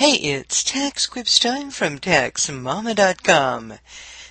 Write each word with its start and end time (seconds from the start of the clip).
Hey, 0.00 0.14
it's 0.14 0.64
Tax 0.64 1.06
Quips 1.06 1.38
time 1.38 1.70
from 1.70 1.98
TaxMama.com. 1.98 3.74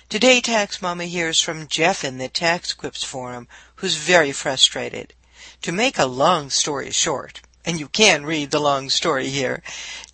Today, 0.08 0.40
Tax 0.40 0.82
Mama 0.82 1.04
hears 1.04 1.40
from 1.40 1.68
Geoff 1.68 2.02
in 2.02 2.18
the 2.18 2.26
Tax 2.26 2.72
Quips 2.72 3.04
forum, 3.04 3.46
who's 3.76 3.94
very 3.94 4.32
frustrated. 4.32 5.14
To 5.62 5.70
make 5.70 5.96
a 5.96 6.06
long 6.06 6.50
story 6.50 6.90
short, 6.90 7.40
and 7.64 7.78
you 7.78 7.86
can 7.86 8.26
read 8.26 8.50
the 8.50 8.58
long 8.58 8.90
story 8.90 9.28
here, 9.28 9.62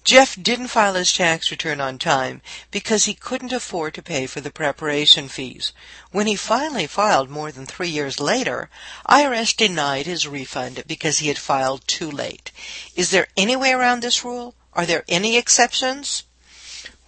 Geoff 0.05 0.37
didn't 0.43 0.69
file 0.69 0.93
his 0.93 1.11
tax 1.11 1.51
return 1.51 1.81
on 1.81 1.97
time 1.99 2.43
because 2.71 3.07
he 3.07 3.15
couldn't 3.15 3.51
afford 3.51 3.95
to 3.95 4.03
pay 4.03 4.27
for 4.27 4.43
the 4.43 4.51
preparation 4.51 5.27
fees. 5.27 5.73
When 6.11 6.27
he 6.27 6.37
finally 6.37 6.87
filed 6.87 7.31
more 7.31 7.51
than 7.51 7.65
three 7.65 7.89
years 7.89 8.21
later, 8.21 8.69
IRS 9.09 9.57
denied 9.57 10.05
his 10.05 10.29
refund 10.29 10.85
because 10.87 11.21
he 11.21 11.29
had 11.29 11.39
filed 11.39 11.89
too 11.89 12.11
late. 12.11 12.53
Is 12.95 13.11
there 13.11 13.29
any 13.39 13.57
way 13.57 13.73
around 13.73 14.03
this 14.03 14.23
rule? 14.23 14.55
Are 14.77 14.85
there 14.85 15.05
any 15.09 15.39
exceptions? 15.39 16.25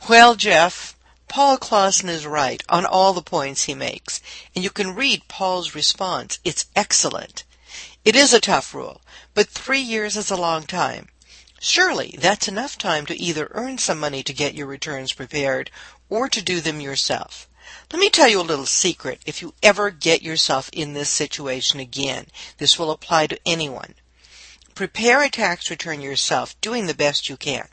Well, 0.09 0.37
Geoff, 0.37 0.97
Paul 1.29 1.59
Clausen 1.59 2.09
is 2.09 2.25
right 2.25 2.63
on 2.67 2.87
all 2.87 3.13
the 3.13 3.21
points 3.21 3.65
he 3.65 3.75
makes, 3.75 4.23
and 4.55 4.65
you 4.65 4.71
can 4.71 4.95
read 4.95 5.29
Paul's 5.29 5.75
response. 5.75 6.39
It's 6.45 6.65
excellent. 6.75 7.45
It 8.07 8.17
is 8.17 8.33
a 8.33 8.41
tough 8.41 8.73
rule, 8.73 9.03
but 9.35 9.51
three 9.51 9.83
years 9.83 10.17
is 10.17 10.31
a 10.31 10.37
long 10.37 10.67
time. 10.67 11.11
Surely 11.61 12.17
that's 12.19 12.49
enough 12.49 12.79
time 12.79 13.05
to 13.05 13.21
either 13.21 13.49
earn 13.51 13.77
some 13.77 14.01
money 14.01 14.23
to 14.23 14.33
get 14.33 14.55
your 14.55 14.67
returns 14.67 15.13
prepared 15.13 15.71
or 16.09 16.27
to 16.31 16.41
do 16.41 16.63
them 16.63 16.81
yourself. 16.81 17.51
Let 17.93 18.01
me 18.01 18.09
tell 18.09 18.29
you 18.29 18.41
a 18.41 18.49
little 18.49 18.65
secret 18.65 19.21
if 19.27 19.43
you 19.43 19.53
ever 19.63 19.91
get 19.91 20.23
yourself 20.23 20.71
in 20.73 20.95
this 20.95 21.11
situation 21.11 21.81
again. 21.81 22.29
This 22.57 22.79
will 22.79 22.91
apply 22.91 23.27
to 23.27 23.39
anyone. 23.45 23.95
Prepare 24.79 25.25
a 25.25 25.29
tax 25.29 25.71
return 25.71 26.01
yourself, 26.01 26.55
doing 26.61 26.87
the 26.87 26.95
best 26.95 27.29
you 27.29 27.37
can. 27.37 27.67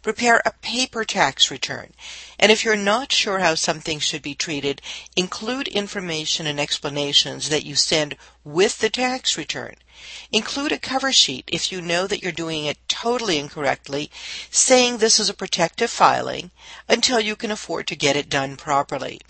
Prepare 0.00 0.40
a 0.46 0.52
paper 0.62 1.04
tax 1.04 1.50
return. 1.50 1.92
And 2.38 2.50
if 2.50 2.64
you're 2.64 2.76
not 2.76 3.12
sure 3.12 3.40
how 3.40 3.56
something 3.56 3.98
should 3.98 4.22
be 4.22 4.34
treated, 4.34 4.80
include 5.14 5.68
information 5.68 6.46
and 6.46 6.58
explanations 6.58 7.50
that 7.50 7.66
you 7.66 7.76
send 7.76 8.16
with 8.42 8.78
the 8.78 8.88
tax 8.88 9.36
return. 9.36 9.74
Include 10.32 10.72
a 10.72 10.78
cover 10.78 11.12
sheet 11.12 11.44
if 11.52 11.70
you 11.70 11.82
know 11.82 12.06
that 12.06 12.22
you're 12.22 12.32
doing 12.32 12.64
it 12.64 12.78
totally 12.88 13.36
incorrectly, 13.36 14.10
saying 14.50 14.96
this 14.96 15.20
is 15.20 15.28
a 15.28 15.34
protective 15.34 15.90
filing 15.90 16.52
until 16.88 17.20
you 17.20 17.36
can 17.36 17.50
afford 17.50 17.86
to 17.88 17.96
get 17.96 18.16
it 18.16 18.30
done 18.30 18.56
properly. 18.56 19.20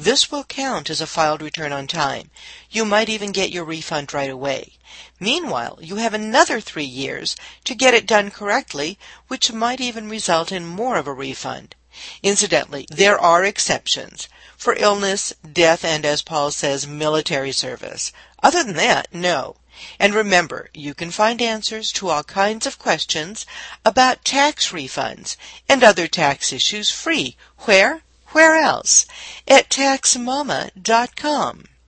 This 0.00 0.30
will 0.30 0.44
count 0.44 0.90
as 0.90 1.00
a 1.00 1.08
filed 1.08 1.42
return 1.42 1.72
on 1.72 1.88
time. 1.88 2.30
You 2.70 2.84
might 2.84 3.08
even 3.08 3.32
get 3.32 3.50
your 3.50 3.64
refund 3.64 4.14
right 4.14 4.30
away. 4.30 4.74
Meanwhile, 5.18 5.80
you 5.82 5.96
have 5.96 6.14
another 6.14 6.60
three 6.60 6.84
years 6.84 7.34
to 7.64 7.74
get 7.74 7.94
it 7.94 8.06
done 8.06 8.30
correctly, 8.30 8.96
which 9.26 9.50
might 9.50 9.80
even 9.80 10.08
result 10.08 10.52
in 10.52 10.64
more 10.64 10.98
of 10.98 11.08
a 11.08 11.12
refund. 11.12 11.74
Incidentally, 12.22 12.86
there 12.88 13.18
are 13.18 13.42
exceptions 13.42 14.28
for 14.56 14.74
illness, 14.74 15.32
death, 15.52 15.84
and 15.84 16.06
as 16.06 16.22
Paul 16.22 16.52
says, 16.52 16.86
military 16.86 17.50
service. 17.50 18.12
Other 18.40 18.62
than 18.62 18.76
that, 18.76 19.12
no. 19.12 19.56
And 19.98 20.14
remember, 20.14 20.70
you 20.72 20.94
can 20.94 21.10
find 21.10 21.42
answers 21.42 21.90
to 21.94 22.08
all 22.08 22.22
kinds 22.22 22.66
of 22.66 22.78
questions 22.78 23.46
about 23.84 24.24
tax 24.24 24.68
refunds 24.70 25.34
and 25.68 25.82
other 25.82 26.06
tax 26.06 26.52
issues 26.52 26.92
free. 26.92 27.36
Where? 27.64 28.02
Where 28.32 28.56
else? 28.56 29.06
At 29.46 29.70
TaxMama.com. 29.70 31.64